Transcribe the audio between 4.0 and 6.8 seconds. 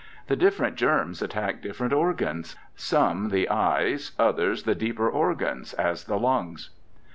others the deeper organs, as the lungs.